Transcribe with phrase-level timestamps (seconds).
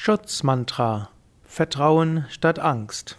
[0.00, 1.10] Schutzmantra.
[1.42, 3.18] Vertrauen statt Angst.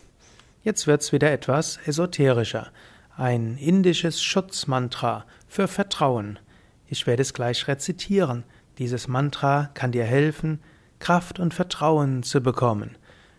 [0.63, 2.69] Jetzt wird's wieder etwas esoterischer.
[3.15, 6.39] Ein indisches Schutzmantra für Vertrauen.
[6.87, 8.43] Ich werde es gleich rezitieren.
[8.79, 10.61] Dieses Mantra kann dir helfen,
[10.99, 12.95] Kraft und Vertrauen zu bekommen.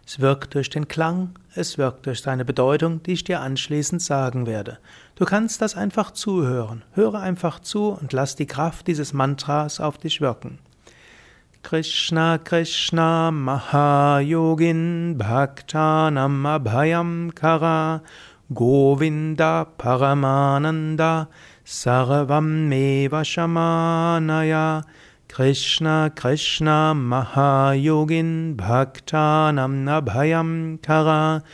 [0.06, 4.46] Es wirkt durch den Klang, es wirkt durch seine Bedeutung, die ich dir anschließend sagen
[4.46, 4.78] werde.
[5.16, 6.84] Du kannst das einfach zuhören.
[6.92, 10.58] Höre einfach zu und lass die Kraft dieses Mantras auf dich wirken.
[11.62, 18.02] Krishna Krishna Mahayogin Bhaktanam Abhayam Kara
[18.52, 21.28] Govinda Paramananda
[21.64, 24.82] Sarvam Meva Shamanaya
[25.28, 31.44] Krishna Krishna Mahayogin Bhaktanam Abhayam Kara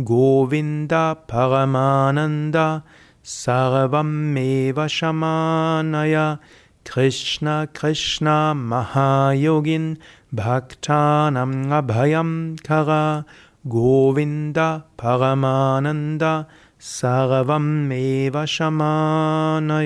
[0.00, 2.84] Govinda Paramananda
[3.22, 6.38] Sarvam Meva Shamanaya
[6.86, 9.98] Krishna Krishna Mahayogin
[10.32, 13.26] Bhaktanam Abhayam Kara
[13.68, 16.46] Govinda Paramananda
[16.78, 19.80] Sarvam Eva Shamanaya.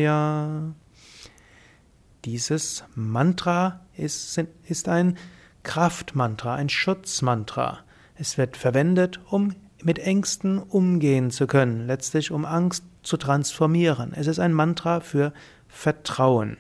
[2.27, 5.17] Dieses Mantra ist, ist ein
[5.63, 7.79] Kraftmantra, ein Schutzmantra.
[8.15, 14.13] Es wird verwendet, um mit Ängsten umgehen zu können, letztlich um Angst zu transformieren.
[14.15, 15.33] Es ist ein Mantra für
[15.69, 16.57] Vertrauen.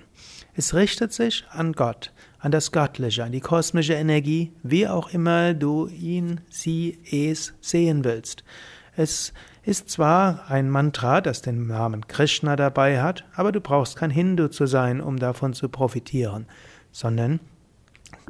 [0.54, 5.54] Es richtet sich an Gott, an das Göttliche, an die kosmische Energie, wie auch immer
[5.54, 8.44] du ihn, sie, es sehen willst.
[8.96, 14.10] Es ist zwar ein Mantra, das den Namen Krishna dabei hat, aber du brauchst kein
[14.10, 16.46] Hindu zu sein, um davon zu profitieren,
[16.92, 17.40] sondern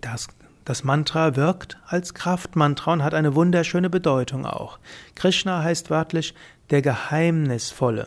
[0.00, 0.28] das,
[0.70, 4.78] das Mantra wirkt als Kraftmantra und hat eine wunderschöne Bedeutung auch.
[5.16, 6.32] Krishna heißt wörtlich
[6.70, 8.06] der Geheimnisvolle.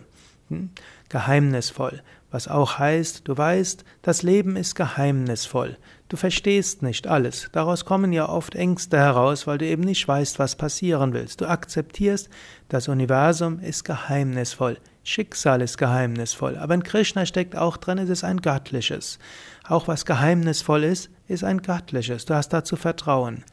[0.50, 0.70] Hm?
[1.10, 2.02] Geheimnisvoll
[2.34, 5.78] was auch heißt, du weißt, das Leben ist geheimnisvoll.
[6.10, 7.50] Du verstehst nicht alles.
[7.52, 11.42] Daraus kommen ja oft Ängste heraus, weil du eben nicht weißt, was passieren willst.
[11.42, 12.32] Du akzeptierst,
[12.70, 14.80] das Universum ist geheimnisvoll.
[15.04, 16.58] Schicksal ist geheimnisvoll.
[16.58, 19.20] Aber in Krishna steckt auch drin, es ist ein göttliches.
[19.68, 22.26] Auch was geheimnisvoll ist, ist ein göttliches.
[22.26, 23.44] Du hast dazu Vertrauen.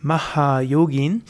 [0.00, 1.22] Maha Yogin.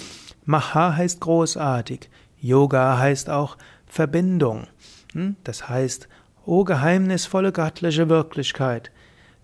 [0.45, 2.09] Maha heißt großartig.
[2.41, 4.67] Yoga heißt auch Verbindung.
[5.13, 5.37] Hm?
[5.45, 6.09] Das heißt,
[6.47, 8.91] O geheimnisvolle göttliche Wirklichkeit,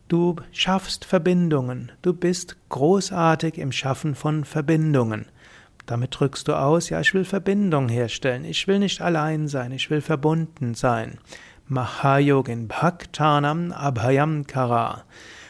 [0.08, 5.24] du schaffst Verbindungen, du bist großartig im Schaffen von Verbindungen.
[5.90, 9.90] Damit drückst du aus, ja, ich will Verbindung herstellen, ich will nicht allein sein, ich
[9.90, 11.18] will verbunden sein.
[11.66, 15.02] Mahayogin Bhaktanam Abhayam Kara.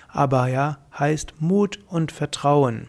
[0.08, 2.88] Abhaya heißt Mut und Vertrauen.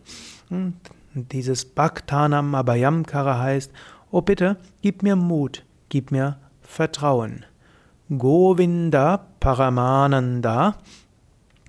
[0.49, 0.75] Und
[1.13, 3.73] dieses Bhaktanam Abhayam Kara heißt,
[4.11, 7.43] oh bitte, gib mir Mut, gib mir Vertrauen.
[8.17, 10.75] Govinda Paramananda.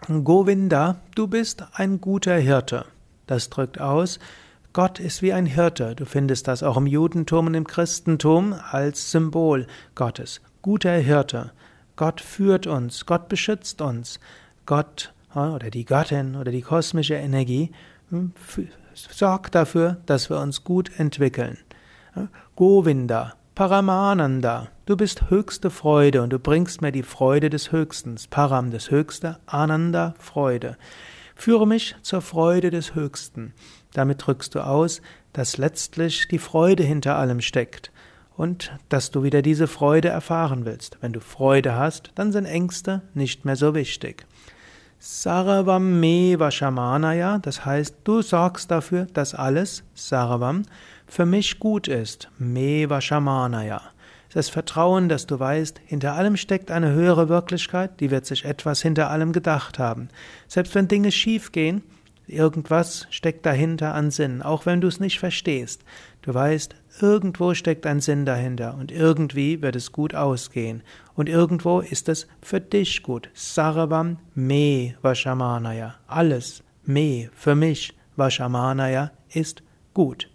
[0.07, 2.85] Govinda, du bist ein guter Hirte.
[3.27, 4.21] Das drückt aus,
[4.73, 5.95] Gott ist wie ein Hirte.
[5.95, 10.41] Du findest das auch im Judentum und im Christentum als Symbol Gottes.
[10.63, 11.53] Guter Hirte.
[11.97, 14.19] Gott führt uns, Gott beschützt uns.
[14.65, 17.71] Gott oder die Göttin oder die kosmische Energie
[18.11, 18.33] hm,
[18.95, 21.59] sorgt dafür, dass wir uns gut entwickeln.
[22.57, 28.17] Govinda, Paramananda, du bist höchste Freude und du bringst mir die Freude des Höchsten.
[28.31, 30.77] Param, das Höchste, Ananda, Freude.
[31.43, 33.53] Führe mich zur Freude des Höchsten.
[33.95, 37.91] Damit drückst du aus, dass letztlich die Freude hinter allem steckt
[38.37, 40.99] und dass du wieder diese Freude erfahren willst.
[41.01, 44.25] Wenn du Freude hast, dann sind Ängste nicht mehr so wichtig.
[45.01, 50.63] Saravam me vashamanaya, das heißt, du sorgst dafür, dass alles, Saravam,
[51.09, 52.31] für mich gut ist.
[52.39, 53.83] Me vashamanaya.
[54.33, 58.81] Das Vertrauen, dass du weißt, hinter allem steckt eine höhere Wirklichkeit, die wird sich etwas
[58.81, 60.09] hinter allem gedacht haben.
[60.49, 61.83] Selbst wenn Dinge schief gehen,
[62.27, 65.85] irgendwas steckt dahinter an Sinn, auch wenn du es nicht verstehst.
[66.23, 70.83] Du weißt, irgendwo steckt ein Sinn dahinter und irgendwie wird es gut ausgehen
[71.15, 73.29] und irgendwo ist es für dich gut.
[73.35, 75.97] Sarvam me vashamanaya.
[76.07, 79.63] Alles me für mich vashamanaya ist
[79.93, 80.31] gut.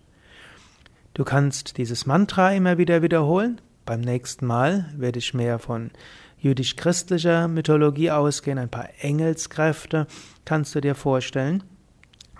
[1.16, 3.60] Du kannst dieses Mantra immer wieder wiederholen.
[3.88, 5.92] Beim nächsten Mal werde ich mehr von
[6.40, 8.58] jüdisch-christlicher Mythologie ausgehen.
[8.58, 10.08] Ein paar Engelskräfte
[10.44, 11.64] kannst du dir vorstellen.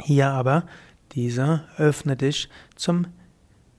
[0.04, 0.66] Hier aber
[1.14, 3.08] diese öffne dich zum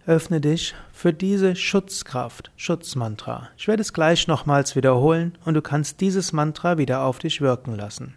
[0.07, 3.51] Öffne dich für diese Schutzkraft, Schutzmantra.
[3.59, 7.77] Ich werde es gleich nochmals wiederholen und du kannst dieses Mantra wieder auf dich wirken
[7.77, 8.15] lassen.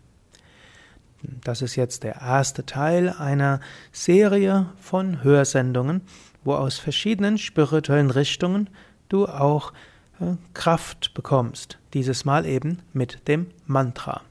[1.43, 3.59] Das ist jetzt der erste Teil einer
[3.91, 6.03] Serie von Hörsendungen,
[6.45, 8.69] wo aus verschiedenen spirituellen Richtungen
[9.11, 9.73] du auch
[10.19, 11.77] äh, Kraft bekommst.
[11.93, 14.21] Dieses Mal eben mit dem Mantra.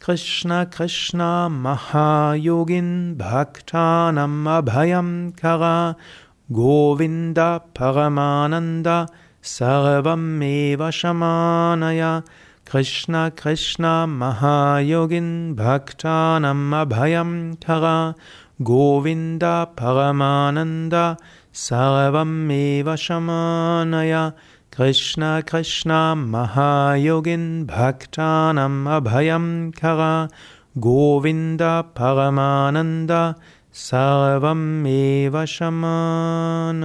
[0.00, 5.94] Krishna Krishna Mahayogin Bhaktanam Abhayam Kara
[6.50, 9.08] Govinda Paramananda
[9.42, 12.24] Sarvameva Shamanaya
[12.64, 18.14] Krishna Krishna Mahayogin Bhaktanam Abhayam Kara
[18.62, 21.18] Govinda Paramananda
[21.50, 24.34] Sarvameva Shamanaya
[24.70, 30.28] Krishna Krishna Mahayogin Bhaktanam Abhayam Kara
[30.78, 33.34] Govinda Paramananda
[33.72, 36.80] Sarvam Eva Shamanaya